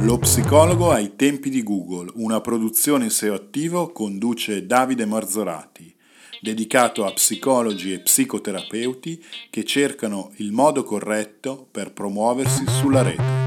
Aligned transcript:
Lo 0.00 0.18
psicologo 0.18 0.90
ai 0.92 1.16
tempi 1.16 1.48
di 1.48 1.62
Google, 1.62 2.12
una 2.16 2.40
produzione 2.40 3.08
SEO 3.08 3.34
attivo 3.34 3.92
conduce 3.92 4.66
Davide 4.66 5.06
Marzorati, 5.06 5.92
dedicato 6.40 7.04
a 7.04 7.12
psicologi 7.12 7.92
e 7.92 8.00
psicoterapeuti 8.00 9.24
che 9.50 9.64
cercano 9.64 10.32
il 10.36 10.52
modo 10.52 10.84
corretto 10.84 11.66
per 11.70 11.92
promuoversi 11.92 12.64
sulla 12.68 13.02
rete. 13.02 13.44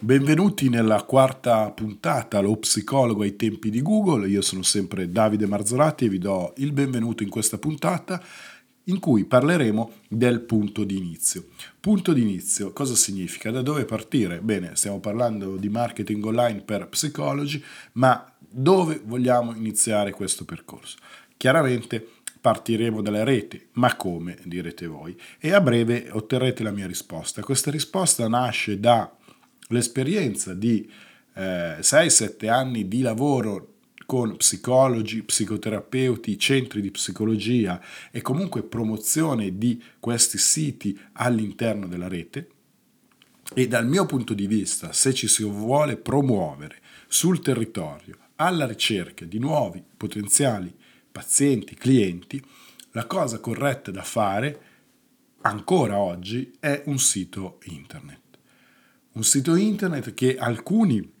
Benvenuti 0.00 0.68
nella 0.68 1.02
quarta 1.04 1.70
puntata, 1.70 2.40
lo 2.40 2.56
psicologo 2.56 3.22
ai 3.22 3.36
tempi 3.36 3.68
di 3.68 3.82
Google. 3.82 4.26
Io 4.26 4.40
sono 4.40 4.62
sempre 4.62 5.10
Davide 5.10 5.46
Marzorati 5.46 6.06
e 6.06 6.08
vi 6.08 6.18
do 6.18 6.54
il 6.56 6.72
benvenuto 6.72 7.22
in 7.22 7.28
questa 7.28 7.58
puntata 7.58 8.22
in 8.88 8.98
cui 8.98 9.24
parleremo 9.24 9.92
del 10.08 10.40
punto 10.40 10.84
di 10.84 10.96
inizio. 10.96 11.46
Punto 11.80 12.12
di 12.12 12.22
inizio, 12.22 12.72
cosa 12.72 12.94
significa? 12.94 13.50
Da 13.50 13.62
dove 13.62 13.84
partire? 13.84 14.40
Bene, 14.40 14.76
stiamo 14.76 14.98
parlando 15.00 15.56
di 15.56 15.68
marketing 15.68 16.24
online 16.24 16.60
per 16.60 16.88
psicologi, 16.88 17.62
ma 17.92 18.32
dove 18.38 19.00
vogliamo 19.04 19.54
iniziare 19.54 20.12
questo 20.12 20.44
percorso? 20.44 20.96
Chiaramente 21.36 22.06
partiremo 22.40 23.02
dalle 23.02 23.24
reti, 23.24 23.68
ma 23.72 23.94
come 23.96 24.38
direte 24.44 24.86
voi? 24.86 25.16
E 25.38 25.52
a 25.52 25.60
breve 25.60 26.08
otterrete 26.10 26.62
la 26.62 26.70
mia 26.70 26.86
risposta. 26.86 27.42
Questa 27.42 27.70
risposta 27.70 28.26
nasce 28.26 28.80
dall'esperienza 28.80 30.54
di 30.54 30.90
eh, 31.34 31.76
6-7 31.80 32.48
anni 32.48 32.88
di 32.88 33.02
lavoro 33.02 33.74
con 34.08 34.38
psicologi, 34.38 35.22
psicoterapeuti, 35.22 36.38
centri 36.38 36.80
di 36.80 36.90
psicologia 36.90 37.78
e 38.10 38.22
comunque 38.22 38.62
promozione 38.62 39.58
di 39.58 39.82
questi 40.00 40.38
siti 40.38 40.98
all'interno 41.12 41.86
della 41.86 42.08
rete. 42.08 42.48
E 43.52 43.68
dal 43.68 43.86
mio 43.86 44.06
punto 44.06 44.32
di 44.32 44.46
vista, 44.46 44.94
se 44.94 45.12
ci 45.12 45.28
si 45.28 45.42
vuole 45.42 45.98
promuovere 45.98 46.80
sul 47.06 47.42
territorio 47.42 48.16
alla 48.36 48.66
ricerca 48.66 49.26
di 49.26 49.38
nuovi 49.38 49.84
potenziali 49.94 50.74
pazienti, 51.12 51.74
clienti, 51.74 52.42
la 52.92 53.04
cosa 53.04 53.40
corretta 53.40 53.90
da 53.90 54.02
fare 54.02 54.62
ancora 55.42 55.98
oggi 55.98 56.50
è 56.58 56.82
un 56.86 56.98
sito 56.98 57.58
internet. 57.64 58.38
Un 59.12 59.24
sito 59.24 59.54
internet 59.54 60.14
che 60.14 60.38
alcuni 60.38 61.16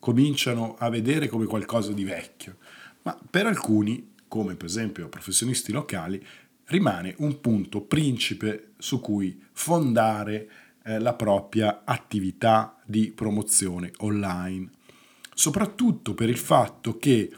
cominciano 0.00 0.74
a 0.78 0.88
vedere 0.88 1.28
come 1.28 1.44
qualcosa 1.44 1.92
di 1.92 2.04
vecchio, 2.04 2.56
ma 3.02 3.16
per 3.30 3.46
alcuni, 3.46 4.14
come 4.26 4.56
per 4.56 4.66
esempio 4.66 5.08
professionisti 5.08 5.70
locali, 5.70 6.20
rimane 6.64 7.14
un 7.18 7.40
punto 7.40 7.82
principe 7.82 8.72
su 8.78 9.00
cui 9.00 9.40
fondare 9.52 10.50
eh, 10.84 10.98
la 10.98 11.14
propria 11.14 11.82
attività 11.84 12.80
di 12.84 13.12
promozione 13.12 13.92
online, 13.98 14.70
soprattutto 15.34 16.14
per 16.14 16.28
il 16.28 16.38
fatto 16.38 16.96
che 16.96 17.30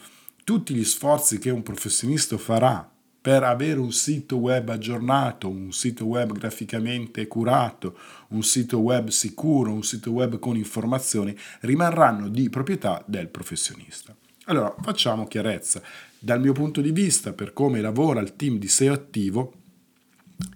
tutti 0.44 0.74
gli 0.74 0.84
sforzi 0.84 1.38
che 1.38 1.50
un 1.50 1.62
professionista 1.62 2.36
farà 2.38 2.91
per 3.22 3.44
avere 3.44 3.78
un 3.78 3.92
sito 3.92 4.36
web 4.36 4.68
aggiornato, 4.68 5.48
un 5.48 5.72
sito 5.72 6.04
web 6.06 6.32
graficamente 6.32 7.28
curato, 7.28 7.96
un 8.30 8.42
sito 8.42 8.80
web 8.80 9.10
sicuro, 9.10 9.72
un 9.72 9.84
sito 9.84 10.10
web 10.10 10.40
con 10.40 10.56
informazioni, 10.56 11.34
rimarranno 11.60 12.28
di 12.28 12.50
proprietà 12.50 13.00
del 13.06 13.28
professionista. 13.28 14.12
Allora, 14.46 14.74
facciamo 14.82 15.28
chiarezza. 15.28 15.80
Dal 16.18 16.40
mio 16.40 16.52
punto 16.52 16.80
di 16.80 16.90
vista, 16.90 17.32
per 17.32 17.52
come 17.52 17.80
lavora 17.80 18.20
il 18.20 18.34
team 18.34 18.58
di 18.58 18.66
SEO 18.66 18.92
attivo, 18.92 19.52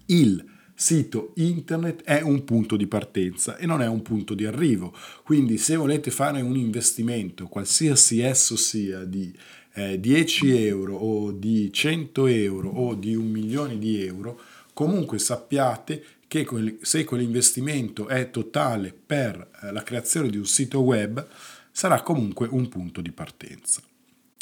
il 0.07 0.43
sito 0.79 1.31
internet 1.37 2.03
è 2.03 2.21
un 2.21 2.43
punto 2.43 2.75
di 2.75 2.85
partenza 2.85 3.57
e 3.57 3.65
non 3.65 3.81
è 3.81 3.87
un 3.87 4.01
punto 4.01 4.33
di 4.33 4.45
arrivo. 4.45 4.93
Quindi 5.23 5.57
se 5.57 5.77
volete 5.77 6.11
fare 6.11 6.41
un 6.41 6.57
investimento, 6.57 7.47
qualsiasi 7.47 8.19
esso 8.19 8.57
sia, 8.57 9.05
di 9.05 9.33
eh, 9.77 9.99
10 9.99 10.65
euro 10.65 10.95
o 10.95 11.31
di 11.31 11.71
100 11.71 12.25
euro 12.25 12.69
o 12.69 12.95
di 12.95 13.13
un 13.13 13.27
milione 13.27 13.77
di 13.77 14.03
euro, 14.03 14.39
comunque 14.73 15.19
sappiate 15.19 16.03
che 16.27 16.45
se 16.81 17.03
quell'investimento 17.03 18.07
è 18.07 18.31
totale 18.31 18.91
per 18.91 19.49
eh, 19.61 19.71
la 19.71 19.83
creazione 19.83 20.29
di 20.29 20.37
un 20.37 20.47
sito 20.47 20.79
web, 20.79 21.25
sarà 21.71 22.01
comunque 22.01 22.47
un 22.49 22.67
punto 22.69 23.01
di 23.01 23.11
partenza. 23.11 23.81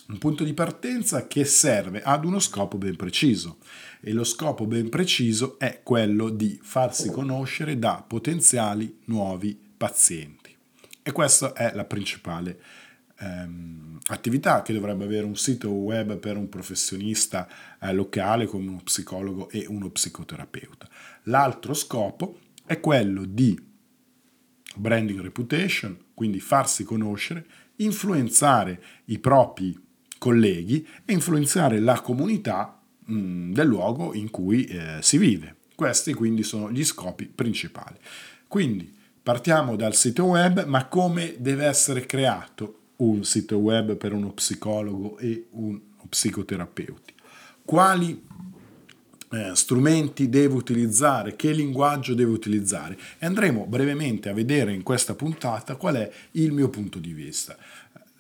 Un 0.08 0.18
punto 0.20 0.44
di 0.46 0.54
partenza 0.54 1.28
che 1.28 1.44
serve 1.44 2.02
ad 2.02 2.24
uno 2.24 2.40
scopo 2.40 2.78
ben 2.78 2.96
preciso 2.96 3.58
e 4.00 4.14
lo 4.14 4.24
scopo 4.24 4.66
ben 4.66 4.88
preciso 4.88 5.60
è 5.60 5.82
quello 5.84 6.30
di 6.30 6.58
farsi 6.62 7.10
conoscere 7.10 7.78
da 7.78 8.04
potenziali 8.08 9.00
nuovi 9.06 9.60
pazienti. 9.76 10.56
E 11.04 11.12
questa 11.12 11.54
è 11.54 11.74
la 11.76 11.86
principale 11.86 12.60
ehm, 13.20 14.00
attività 14.08 14.62
che 14.62 14.74
dovrebbe 14.74 15.06
avere 15.06 15.26
un 15.26 15.36
sito 15.36 15.70
web 15.70 16.18
per 16.18 16.38
un 16.38 16.50
professionista 16.50 17.48
eh, 17.80 17.94
locale 17.94 18.46
come 18.46 18.70
uno 18.70 18.82
psicologo 18.84 19.50
e 19.50 19.66
uno 19.68 19.90
psicoterapeuta. 19.90 20.88
L'altro 21.24 21.74
scopo 21.74 22.40
è 22.66 22.80
quello 22.80 23.26
di 23.26 23.60
branding 24.76 25.22
reputation, 25.22 25.98
quindi 26.14 26.40
farsi 26.40 26.84
conoscere, 26.84 27.46
influenzare 27.78 28.82
i 29.06 29.20
propri 29.20 29.78
colleghi 30.18 30.88
e 31.06 31.14
influenzare 31.14 31.80
la 31.80 32.00
comunità 32.02 32.80
mh, 33.06 33.16
mm, 33.16 33.54
del 33.54 33.68
luogo 33.68 34.14
in 34.14 34.30
cui 34.30 34.66
eh, 34.66 34.98
si 35.02 35.18
vive. 35.18 35.56
Questi 35.76 36.14
quindi 36.14 36.44
sono 36.44 36.72
gli 36.72 36.84
scopi 36.84 37.26
principali. 37.26 37.98
Quindi 38.48 38.94
partiamo 39.22 39.76
dal 39.76 39.96
sito 39.96 40.26
web, 40.26 40.66
ma 40.66 40.88
come 40.88 41.36
deve 41.40 41.66
essere 41.66 42.06
creato 42.06 42.80
un 42.98 43.24
sito 43.24 43.58
web 43.58 43.96
per 43.96 44.14
uno 44.14 44.32
psicologo 44.32 45.18
e 45.18 45.48
un 45.52 45.80
psicoterapeuta. 46.08 47.14
Quali 47.64 48.24
eh, 49.32 49.52
strumenti 49.56 50.30
devo 50.30 50.56
utilizzare, 50.56 51.36
che 51.36 51.52
linguaggio 51.52 52.14
devo 52.14 52.34
utilizzare 52.34 52.98
e 53.18 53.26
andremo 53.26 53.66
brevemente 53.66 54.30
a 54.30 54.34
vedere 54.34 54.74
in 54.74 54.84
questa 54.84 55.16
puntata 55.16 55.76
qual 55.76 55.96
è 55.96 56.12
il 56.32 56.52
mio 56.52 56.70
punto 56.70 57.00
di 57.00 57.12
vista. 57.12 57.58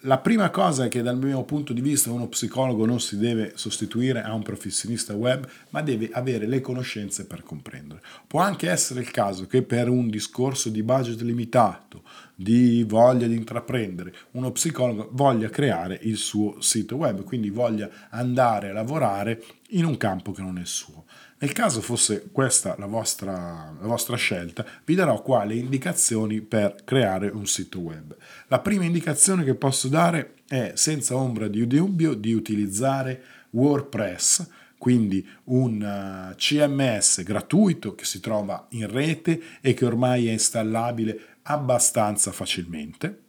La 0.01 0.19
prima 0.19 0.51
cosa 0.51 0.85
è 0.85 0.87
che 0.87 1.01
dal 1.01 1.17
mio 1.17 1.41
punto 1.43 1.73
di 1.73 1.81
vista 1.81 2.11
uno 2.11 2.27
psicologo 2.27 2.85
non 2.85 2.99
si 2.99 3.17
deve 3.17 3.53
sostituire 3.55 4.21
a 4.21 4.33
un 4.33 4.43
professionista 4.43 5.15
web, 5.15 5.47
ma 5.69 5.81
deve 5.81 6.09
avere 6.11 6.45
le 6.45 6.61
conoscenze 6.61 7.25
per 7.25 7.41
comprendere. 7.41 8.01
Può 8.27 8.39
anche 8.39 8.69
essere 8.69 8.99
il 8.99 9.09
caso 9.09 9.47
che 9.47 9.63
per 9.63 9.89
un 9.89 10.09
discorso 10.09 10.69
di 10.69 10.83
budget 10.83 11.21
limitato, 11.21 12.03
di 12.35 12.83
voglia 12.87 13.27
di 13.27 13.35
intraprendere, 13.35 14.13
uno 14.31 14.51
psicologo 14.51 15.09
voglia 15.13 15.49
creare 15.49 15.97
il 16.03 16.17
suo 16.17 16.59
sito 16.59 16.97
web, 16.97 17.23
quindi 17.23 17.49
voglia 17.49 17.89
andare 18.09 18.69
a 18.69 18.73
lavorare 18.73 19.41
in 19.69 19.85
un 19.85 19.97
campo 19.97 20.31
che 20.31 20.41
non 20.41 20.57
è 20.57 20.65
suo. 20.65 21.05
Nel 21.37 21.51
caso 21.51 21.81
fosse 21.81 22.29
questa 22.31 22.75
la 22.77 22.85
vostra, 22.85 23.75
la 23.79 23.87
vostra, 23.87 24.15
scelta, 24.15 24.65
vi 24.85 24.95
darò 24.95 25.21
qua 25.21 25.43
le 25.43 25.55
indicazioni 25.55 26.41
per 26.41 26.75
creare 26.85 27.27
un 27.27 27.45
sito 27.45 27.79
web. 27.79 28.15
La 28.47 28.59
prima 28.59 28.85
indicazione 28.85 29.43
che 29.43 29.55
posso 29.55 29.87
dare 29.87 30.35
è 30.47 30.71
senza 30.75 31.15
ombra 31.15 31.47
di 31.47 31.65
dubbio 31.67 32.13
di 32.13 32.33
utilizzare 32.33 33.21
WordPress, 33.51 34.47
quindi 34.77 35.27
un 35.45 35.81
uh, 35.81 36.35
CMS 36.35 37.23
gratuito 37.23 37.95
che 37.95 38.05
si 38.05 38.19
trova 38.19 38.67
in 38.69 38.89
rete 38.89 39.41
e 39.61 39.73
che 39.73 39.85
ormai 39.85 40.27
è 40.27 40.31
installabile 40.31 41.34
abbastanza 41.47 42.31
facilmente 42.31 43.21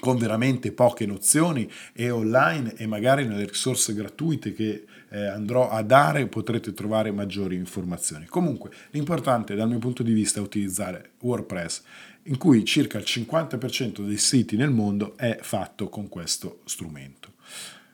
con 0.00 0.16
veramente 0.16 0.72
poche 0.72 1.04
nozioni 1.04 1.70
e 1.92 2.10
online 2.10 2.74
e 2.76 2.86
magari 2.86 3.26
nelle 3.26 3.44
risorse 3.44 3.92
gratuite 3.92 4.54
che 4.54 4.86
eh, 5.10 5.26
andrò 5.26 5.68
a 5.68 5.82
dare 5.82 6.26
potrete 6.26 6.72
trovare 6.72 7.10
maggiori 7.10 7.56
informazioni. 7.56 8.24
Comunque 8.26 8.70
l'importante 8.90 9.54
dal 9.54 9.68
mio 9.68 9.78
punto 9.78 10.02
di 10.02 10.12
vista 10.12 10.40
è 10.40 10.42
utilizzare 10.42 11.10
WordPress 11.20 11.82
in 12.24 12.38
cui 12.38 12.64
circa 12.64 12.98
il 12.98 13.04
50% 13.06 14.06
dei 14.06 14.16
siti 14.16 14.56
nel 14.56 14.70
mondo 14.70 15.16
è 15.16 15.38
fatto 15.42 15.88
con 15.88 16.08
questo 16.08 16.60
strumento. 16.64 17.32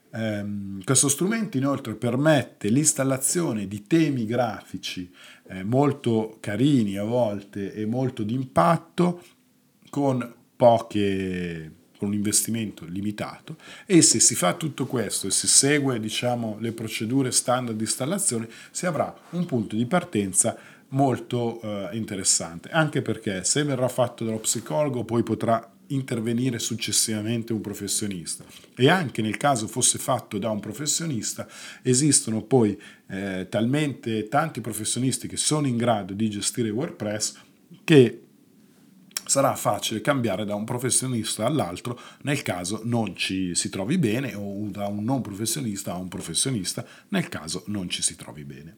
Um, 0.09 0.81
questo 0.83 1.09
strumento 1.09 1.57
inoltre 1.57 1.93
permette 1.95 2.69
l'installazione 2.69 3.67
di 3.67 3.85
temi 3.85 4.25
grafici 4.25 5.11
eh, 5.49 5.63
molto 5.63 6.37
carini 6.39 6.97
a 6.97 7.03
volte 7.03 7.73
e 7.73 7.85
molto 7.85 8.23
d'impatto 8.23 9.21
con 9.89 10.33
poche 10.55 11.71
con 11.97 12.09
un 12.09 12.13
investimento 12.13 12.85
limitato. 12.85 13.57
E 13.85 14.01
se 14.01 14.19
si 14.19 14.35
fa 14.35 14.53
tutto 14.53 14.85
questo 14.85 15.27
e 15.27 15.31
si 15.31 15.47
segue 15.47 15.99
diciamo, 15.99 16.57
le 16.59 16.71
procedure 16.71 17.31
standard 17.31 17.75
di 17.75 17.83
installazione 17.83 18.47
si 18.71 18.85
avrà 18.85 19.13
un 19.31 19.45
punto 19.45 19.75
di 19.75 19.85
partenza 19.85 20.55
molto 20.89 21.59
eh, 21.61 21.89
interessante. 21.93 22.69
Anche 22.69 23.01
perché 23.01 23.43
se 23.43 23.63
verrà 23.63 23.87
fatto 23.87 24.23
dallo 24.23 24.39
psicologo 24.39 25.03
poi 25.03 25.23
potrà 25.23 25.71
intervenire 25.87 26.59
successivamente 26.59 27.53
un 27.53 27.61
professionista 27.61 28.43
e 28.75 28.89
anche 28.89 29.21
nel 29.21 29.37
caso 29.37 29.67
fosse 29.67 29.97
fatto 29.97 30.37
da 30.37 30.49
un 30.49 30.59
professionista 30.59 31.47
esistono 31.81 32.41
poi 32.41 32.79
eh, 33.07 33.47
talmente 33.49 34.27
tanti 34.27 34.61
professionisti 34.61 35.27
che 35.27 35.37
sono 35.37 35.67
in 35.67 35.77
grado 35.77 36.13
di 36.13 36.29
gestire 36.29 36.69
WordPress 36.69 37.35
che 37.83 38.21
sarà 39.25 39.55
facile 39.55 40.01
cambiare 40.01 40.45
da 40.45 40.55
un 40.55 40.63
professionista 40.63 41.45
all'altro 41.45 41.99
nel 42.21 42.41
caso 42.41 42.81
non 42.83 43.15
ci 43.15 43.55
si 43.55 43.69
trovi 43.69 43.97
bene 43.97 44.33
o 44.35 44.67
da 44.69 44.87
un 44.87 45.03
non 45.03 45.21
professionista 45.21 45.93
a 45.93 45.97
un 45.97 46.07
professionista 46.07 46.85
nel 47.09 47.27
caso 47.29 47.63
non 47.67 47.89
ci 47.89 48.01
si 48.01 48.15
trovi 48.15 48.43
bene. 48.43 48.77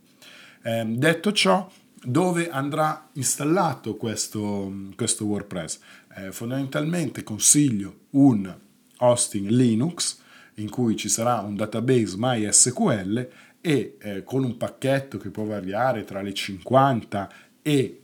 Eh, 0.61 0.83
detto 0.85 1.31
ciò, 1.31 1.69
dove 2.03 2.49
andrà 2.49 3.09
installato 3.13 3.95
questo, 3.95 4.73
questo 4.95 5.25
WordPress? 5.25 5.79
Eh, 6.15 6.31
fondamentalmente 6.31 7.23
consiglio 7.23 7.99
un 8.11 8.53
hosting 8.97 9.49
Linux 9.49 10.19
in 10.55 10.69
cui 10.69 10.95
ci 10.95 11.09
sarà 11.09 11.39
un 11.39 11.55
database 11.55 12.15
MySQL 12.17 13.29
e 13.61 13.97
eh, 13.99 14.23
con 14.23 14.43
un 14.43 14.57
pacchetto 14.57 15.17
che 15.17 15.29
può 15.29 15.43
variare 15.43 16.03
tra 16.05 16.21
le 16.21 16.33
50 16.33 17.31
e 17.61 18.01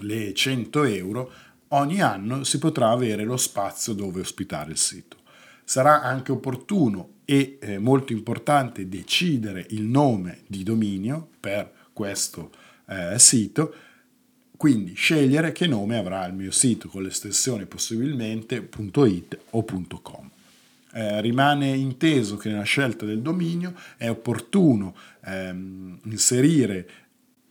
le 0.00 0.34
100 0.34 0.84
euro, 0.84 1.32
ogni 1.68 2.00
anno 2.00 2.44
si 2.44 2.58
potrà 2.58 2.90
avere 2.90 3.24
lo 3.24 3.36
spazio 3.36 3.92
dove 3.94 4.20
ospitare 4.20 4.70
il 4.70 4.78
sito. 4.78 5.16
Sarà 5.64 6.02
anche 6.02 6.32
opportuno 6.32 7.16
e 7.24 7.58
eh, 7.60 7.78
molto 7.78 8.12
importante 8.12 8.88
decidere 8.88 9.66
il 9.70 9.82
nome 9.82 10.42
di 10.46 10.62
dominio 10.62 11.28
per 11.40 11.70
questo 11.92 12.50
eh, 12.88 13.18
sito, 13.18 13.74
quindi 14.56 14.94
scegliere 14.94 15.52
che 15.52 15.66
nome 15.66 15.96
avrà 15.96 16.26
il 16.26 16.34
mio 16.34 16.50
sito 16.50 16.88
con 16.88 17.02
l'estensione 17.02 17.66
possibilmente 17.66 18.56
.it 18.56 19.38
o 19.50 19.64
.com. 20.02 20.30
Eh, 20.92 21.20
rimane 21.20 21.68
inteso 21.68 22.36
che 22.36 22.48
nella 22.48 22.62
scelta 22.62 23.04
del 23.04 23.20
dominio 23.20 23.74
è 23.96 24.08
opportuno 24.08 24.96
ehm, 25.24 26.00
inserire 26.04 26.88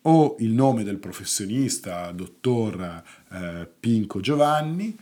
o 0.02 0.36
il 0.40 0.52
nome 0.52 0.84
del 0.84 0.98
professionista, 0.98 2.12
dottor 2.12 3.04
eh, 3.32 3.70
Pinco 3.80 4.20
Giovanni, 4.20 4.98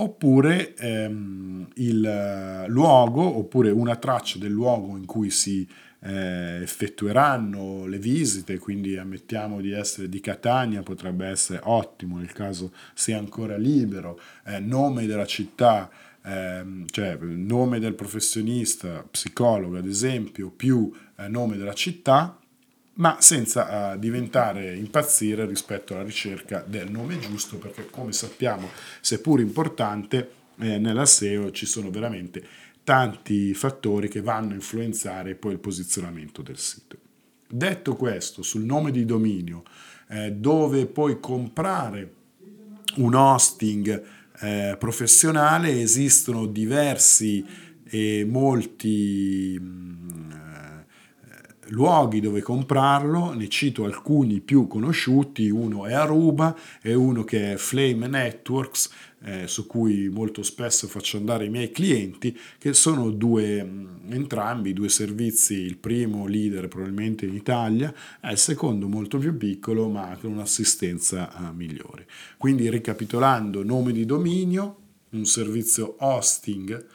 oppure 0.00 0.74
ehm, 0.76 1.68
il 1.74 2.64
luogo, 2.68 3.22
oppure 3.22 3.70
una 3.70 3.96
traccia 3.96 4.38
del 4.38 4.50
luogo 4.50 4.96
in 4.96 5.04
cui 5.04 5.30
si 5.30 5.66
eh, 6.02 6.60
effettueranno 6.62 7.86
le 7.86 7.98
visite, 7.98 8.58
quindi 8.58 8.96
ammettiamo 8.96 9.60
di 9.60 9.72
essere 9.72 10.08
di 10.08 10.20
Catania, 10.20 10.82
potrebbe 10.82 11.26
essere 11.26 11.60
ottimo 11.64 12.18
nel 12.18 12.32
caso 12.32 12.72
sia 12.94 13.18
ancora 13.18 13.56
libero, 13.56 14.18
eh, 14.46 14.58
nome 14.58 15.06
della 15.06 15.26
città, 15.26 15.90
ehm, 16.24 16.86
cioè 16.90 17.18
nome 17.20 17.78
del 17.78 17.94
professionista, 17.94 19.06
psicologo 19.10 19.76
ad 19.76 19.86
esempio, 19.86 20.50
più 20.50 20.90
eh, 21.16 21.28
nome 21.28 21.56
della 21.58 21.74
città, 21.74 22.39
ma 22.94 23.16
senza 23.20 23.94
uh, 23.94 23.98
diventare 23.98 24.76
impazzire 24.76 25.46
rispetto 25.46 25.94
alla 25.94 26.02
ricerca 26.02 26.62
del 26.66 26.90
nome 26.90 27.18
giusto, 27.18 27.56
perché 27.56 27.86
come 27.90 28.12
sappiamo, 28.12 28.68
seppur 29.00 29.40
importante, 29.40 30.32
eh, 30.58 30.78
nella 30.78 31.06
SEO 31.06 31.50
ci 31.50 31.66
sono 31.66 31.90
veramente 31.90 32.44
tanti 32.84 33.54
fattori 33.54 34.08
che 34.08 34.20
vanno 34.20 34.52
a 34.52 34.54
influenzare 34.54 35.34
poi 35.34 35.52
il 35.52 35.58
posizionamento 35.58 36.42
del 36.42 36.58
sito. 36.58 36.96
Detto 37.48 37.96
questo, 37.96 38.42
sul 38.42 38.62
nome 38.62 38.90
di 38.90 39.04
dominio, 39.04 39.64
eh, 40.08 40.32
dove 40.32 40.86
puoi 40.86 41.18
comprare 41.18 42.14
un 42.96 43.14
hosting 43.14 44.02
eh, 44.40 44.76
professionale, 44.78 45.80
esistono 45.80 46.46
diversi 46.46 47.44
e 47.84 48.24
molti 48.28 49.58
luoghi 51.70 52.20
dove 52.20 52.42
comprarlo, 52.42 53.32
ne 53.32 53.48
cito 53.48 53.84
alcuni 53.84 54.40
più 54.40 54.66
conosciuti, 54.66 55.50
uno 55.50 55.86
è 55.86 55.92
Aruba 55.92 56.56
e 56.82 56.94
uno 56.94 57.24
che 57.24 57.52
è 57.52 57.56
Flame 57.56 58.06
Networks, 58.06 58.90
eh, 59.22 59.46
su 59.46 59.66
cui 59.66 60.08
molto 60.08 60.42
spesso 60.42 60.88
faccio 60.88 61.16
andare 61.16 61.44
i 61.44 61.50
miei 61.50 61.70
clienti, 61.70 62.36
che 62.58 62.72
sono 62.72 63.10
due, 63.10 63.58
entrambi 64.08 64.72
due 64.72 64.88
servizi, 64.88 65.54
il 65.54 65.76
primo 65.76 66.26
leader 66.26 66.68
probabilmente 66.68 67.26
in 67.26 67.34
Italia, 67.34 67.92
e 68.20 68.30
il 68.30 68.38
secondo 68.38 68.88
molto 68.88 69.18
più 69.18 69.36
piccolo 69.36 69.88
ma 69.88 70.16
con 70.20 70.32
un'assistenza 70.32 71.30
uh, 71.36 71.54
migliore. 71.54 72.06
Quindi 72.36 72.68
ricapitolando, 72.70 73.62
nome 73.62 73.92
di 73.92 74.04
dominio, 74.06 74.76
un 75.10 75.24
servizio 75.24 75.96
hosting, 75.98 76.86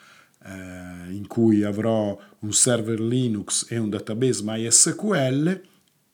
eh, 0.46 1.14
in 1.14 1.28
cui 1.28 1.64
avrò 1.64 2.18
un 2.40 2.54
server 2.54 3.00
Linux 3.00 3.66
e 3.70 3.78
un 3.78 3.90
database 3.90 4.42
MySQL 4.44 5.62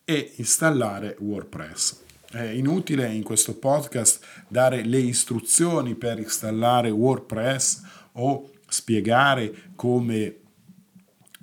e 0.06 0.34
installare 0.38 1.16
WordPress. 1.20 2.04
È 2.32 2.44
inutile 2.44 3.12
in 3.12 3.24
questo 3.24 3.58
podcast 3.58 4.26
dare 4.48 4.84
le 4.84 5.00
istruzioni 5.00 5.96
per 5.96 6.20
installare 6.20 6.90
WordPress 6.90 7.82
o 8.14 8.50
spiegare 8.68 9.54
come 9.76 10.38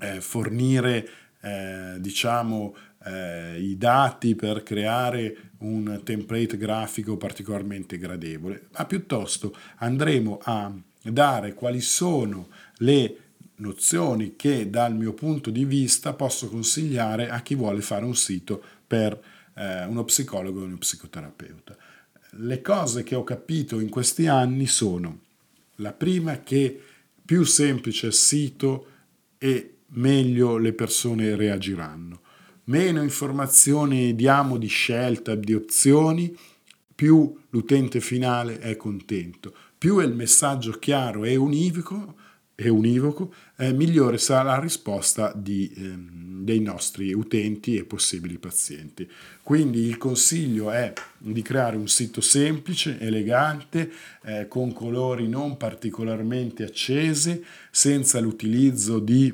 eh, 0.01 0.21
fornire 0.21 1.09
eh, 1.43 1.97
diciamo 1.99 2.75
eh, 3.05 3.61
i 3.61 3.77
dati 3.77 4.35
per 4.35 4.63
creare 4.63 5.51
un 5.59 6.01
template 6.05 6.57
grafico 6.57 7.17
particolarmente 7.17 7.99
gradevole, 7.99 8.69
ma 8.73 8.85
piuttosto 8.87 9.55
andremo 9.77 10.39
a 10.43 10.73
dare 11.03 11.55
quali 11.55 11.81
sono 11.81 12.49
le 12.79 13.17
nozioni 13.57 14.35
che 14.37 14.71
dal 14.71 14.95
mio 14.95 15.13
punto 15.15 15.51
di 15.51 15.65
vista 15.65 16.13
posso 16.13 16.49
consigliare 16.49 17.29
a 17.29 17.41
chi 17.41 17.55
vuole 17.55 17.81
fare 17.81 18.05
un 18.05 18.15
sito 18.15 18.63
per 18.87 19.21
eh, 19.55 19.85
uno 19.85 20.05
psicologo 20.05 20.61
o 20.61 20.65
uno 20.65 20.79
psicoterapeuta. 20.79 21.77
Le 22.33 22.61
cose 22.61 23.03
che 23.03 23.15
ho 23.15 23.25
capito 23.25 23.81
in 23.81 23.89
questi 23.89 24.27
anni 24.27 24.67
sono 24.67 25.21
la 25.77 25.93
prima 25.93 26.43
che 26.43 26.81
più 27.25 27.45
semplice 27.45 28.07
il 28.07 28.13
sito 28.13 28.87
e 29.39 29.75
meglio 29.93 30.57
le 30.57 30.73
persone 30.73 31.35
reagiranno. 31.37 32.21
Meno 32.65 33.03
informazioni 33.03 34.15
diamo 34.15 34.59
di 34.59 34.67
scelta, 34.67 35.35
di 35.35 35.55
opzioni, 35.55 36.37
più 36.95 37.35
l'utente 37.51 38.01
finale 38.01 38.59
è 38.59 38.77
contento. 38.77 39.55
Più 39.79 39.99
è 39.99 40.05
il 40.05 40.15
messaggio 40.15 40.73
chiaro 40.73 41.25
e 41.25 41.37
univoco, 41.37 42.17
e 42.61 42.69
univoco, 42.69 43.33
eh, 43.57 43.73
migliore 43.73 44.19
sarà 44.19 44.43
la 44.43 44.59
risposta 44.59 45.33
di, 45.33 45.73
ehm, 45.77 46.43
dei 46.43 46.59
nostri 46.59 47.13
utenti 47.13 47.77
e 47.77 47.85
possibili 47.85 48.37
pazienti. 48.37 49.09
Quindi 49.45 49.83
il 49.83 49.97
consiglio 49.97 50.73
è 50.73 50.93
di 51.19 51.41
creare 51.41 51.77
un 51.77 51.87
sito 51.87 52.21
semplice, 52.21 52.99
elegante, 52.99 53.93
eh, 54.25 54.49
con 54.49 54.73
colori 54.73 55.29
non 55.29 55.57
particolarmente 55.57 56.65
accesi, 56.65 57.45
senza 57.71 58.19
l'utilizzo 58.19 58.99
di 58.99 59.33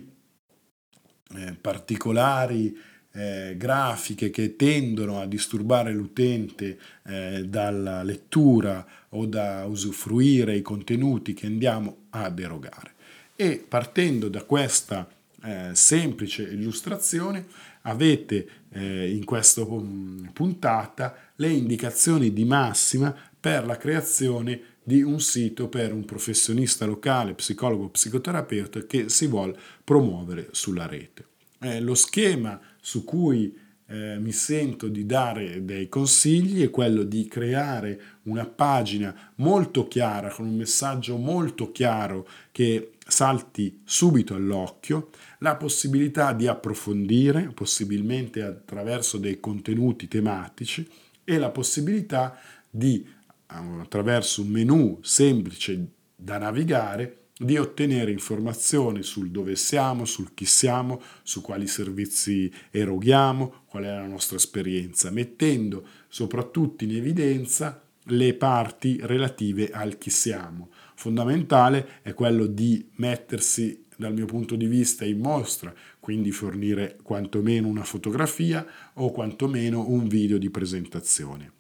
eh, 1.35 1.57
particolari 1.59 2.77
eh, 3.11 3.55
grafiche 3.57 4.29
che 4.29 4.55
tendono 4.55 5.19
a 5.19 5.27
disturbare 5.27 5.95
l'utente 5.95 6.79
eh, 7.07 7.47
dalla 7.49 8.03
lettura 8.03 8.87
o 9.11 9.25
da 9.25 9.65
usufruire 9.65 10.55
i 10.55 10.61
contenuti 10.61 11.33
che 11.33 11.47
andiamo 11.47 12.09
ad 12.11 12.39
erogare 12.39 12.94
e 13.37 13.65
partendo 13.67 14.29
da 14.29 14.43
questa 14.45 15.09
eh, 15.43 15.71
semplice 15.75 16.43
illustrazione 16.43 17.47
avete 17.83 18.49
eh, 18.71 19.11
in 19.11 19.25
questa 19.25 19.65
mm, 19.65 20.27
puntata 20.33 21.17
le 21.37 21.49
indicazioni 21.49 22.33
di 22.33 22.45
massima 22.45 23.15
per 23.39 23.67
la 23.67 23.77
creazione 23.77 24.61
di 24.83 25.03
un 25.03 25.21
sito 25.21 25.69
per 25.69 25.93
un 25.93 26.05
professionista 26.05 26.85
locale, 26.85 27.35
psicologo 27.35 27.85
o 27.85 27.91
psicoterapeuta 27.91 28.87
che 28.87 29.09
si 29.09 29.27
vuole 29.27 29.57
promuovere 29.83 30.49
sulla 30.53 30.87
rete. 30.87 31.27
Eh, 31.61 31.81
lo 31.81 31.95
schema 31.95 32.61
su 32.81 33.05
cui 33.05 33.55
eh, 33.87 34.19
mi 34.19 34.33
sento 34.33 34.89
di 34.89 35.05
dare 35.05 35.65
dei 35.65 35.89
consigli 35.89 36.63
è 36.63 36.71
quello 36.71 37.03
di 37.03 37.27
creare 37.27 38.01
una 38.25 38.47
pagina 38.47 39.33
molto 39.37 39.87
chiara, 39.89 40.31
con 40.31 40.47
un 40.47 40.57
messaggio 40.57 41.17
molto 41.17 41.71
chiaro 41.71 42.27
che 42.51 42.94
salti 43.07 43.83
subito 43.85 44.35
all'occhio, 44.35 45.11
la 45.39 45.57
possibilità 45.57 46.33
di 46.33 46.47
approfondire, 46.47 47.51
possibilmente 47.55 48.43
attraverso 48.43 49.19
dei 49.19 49.41
contenuti 49.41 50.09
tematici, 50.09 50.89
e 51.25 51.39
la 51.39 51.51
possibilità 51.51 52.39
di, 52.69 53.07
attraverso 53.47 54.43
un 54.43 54.49
menu 54.49 54.99
semplice 55.03 55.87
da 56.17 56.39
navigare, 56.39 57.19
di 57.37 57.59
ottenere 57.59 58.13
informazioni 58.13 59.03
sul 59.03 59.31
dove 59.31 59.57
siamo, 59.57 60.05
sul 60.05 60.35
chi 60.35 60.45
siamo, 60.45 61.03
su 61.23 61.41
quali 61.41 61.67
servizi 61.67 62.51
eroghiamo, 62.71 63.63
qual 63.67 63.85
è 63.85 63.89
la 63.89 64.07
nostra 64.07 64.37
esperienza, 64.37 65.11
mettendo 65.11 65.87
soprattutto 66.09 66.85
in 66.85 66.95
evidenza 66.95 67.84
le 68.05 68.35
parti 68.35 68.99
relative 69.03 69.71
al 69.71 69.99
chi 69.99 70.11
siamo. 70.11 70.71
Fondamentale 70.95 72.01
è 72.03 72.15
quello 72.15 72.47
di 72.47 72.91
mettersi 72.97 73.85
dal 73.97 74.13
mio 74.13 74.27
punto 74.27 74.57
di 74.57 74.67
vista 74.67 75.05
in 75.05 75.21
mostra, 75.21 75.73
quindi 76.01 76.33
fornire 76.33 76.99
quantomeno 77.03 77.69
una 77.69 77.85
fotografia 77.85 78.67
o 78.95 79.11
quantomeno 79.11 79.89
un 79.89 80.09
video 80.09 80.39
di 80.39 80.51
presentazione. 80.51 81.53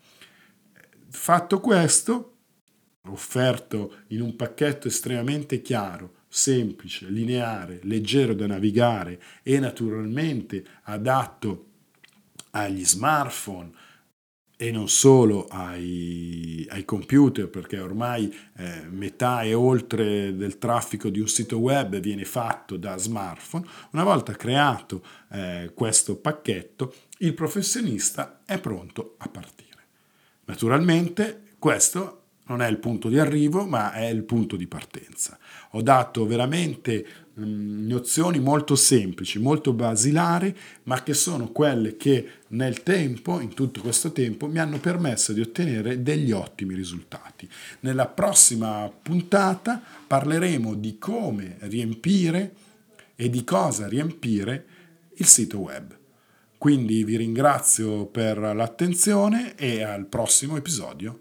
Fatto 1.08 1.60
questo, 1.60 2.36
offerto 3.06 3.98
in 4.08 4.20
un 4.20 4.34
pacchetto 4.34 4.88
estremamente 4.88 5.62
chiaro, 5.62 6.22
semplice, 6.28 7.08
lineare, 7.08 7.78
leggero 7.84 8.34
da 8.34 8.46
navigare 8.46 9.22
e 9.42 9.60
naturalmente 9.60 10.64
adatto 10.82 11.66
agli 12.50 12.84
smartphone 12.84 13.70
e 14.56 14.70
non 14.70 14.88
solo 14.88 15.46
ai, 15.48 16.66
ai 16.70 16.84
computer, 16.84 17.48
perché 17.48 17.78
ormai 17.78 18.34
eh, 18.56 18.82
metà 18.88 19.42
e 19.42 19.54
oltre 19.54 20.36
del 20.36 20.58
traffico 20.58 21.08
di 21.08 21.20
un 21.20 21.28
sito 21.28 21.58
web 21.58 21.98
viene 21.98 22.24
fatto 22.24 22.76
da 22.76 22.96
smartphone. 22.96 23.66
Una 23.92 24.04
volta 24.04 24.32
creato 24.34 25.02
eh, 25.30 25.72
questo 25.74 26.16
pacchetto, 26.16 26.94
il 27.18 27.34
professionista 27.34 28.42
è 28.44 28.58
pronto 28.58 29.16
a 29.18 29.28
partire. 29.28 29.62
Naturalmente 30.44 31.54
questo 31.58 32.23
non 32.46 32.60
è 32.60 32.68
il 32.68 32.78
punto 32.78 33.08
di 33.08 33.18
arrivo, 33.18 33.64
ma 33.64 33.92
è 33.92 34.06
il 34.06 34.22
punto 34.22 34.56
di 34.56 34.66
partenza. 34.66 35.38
Ho 35.70 35.82
dato 35.82 36.26
veramente 36.26 37.06
mh, 37.32 37.86
nozioni 37.86 38.38
molto 38.38 38.76
semplici, 38.76 39.38
molto 39.38 39.72
basilari, 39.72 40.54
ma 40.84 41.02
che 41.02 41.14
sono 41.14 41.48
quelle 41.48 41.96
che 41.96 42.28
nel 42.48 42.82
tempo, 42.82 43.40
in 43.40 43.54
tutto 43.54 43.80
questo 43.80 44.12
tempo, 44.12 44.46
mi 44.46 44.58
hanno 44.58 44.78
permesso 44.78 45.32
di 45.32 45.40
ottenere 45.40 46.02
degli 46.02 46.32
ottimi 46.32 46.74
risultati. 46.74 47.48
Nella 47.80 48.06
prossima 48.06 48.90
puntata 48.90 49.80
parleremo 50.06 50.74
di 50.74 50.98
come 50.98 51.56
riempire 51.60 52.54
e 53.16 53.30
di 53.30 53.42
cosa 53.42 53.88
riempire 53.88 54.66
il 55.14 55.26
sito 55.26 55.58
web. 55.60 55.96
Quindi 56.58 57.04
vi 57.04 57.16
ringrazio 57.16 58.06
per 58.06 58.38
l'attenzione 58.38 59.54
e 59.54 59.82
al 59.82 60.06
prossimo 60.06 60.56
episodio 60.56 61.20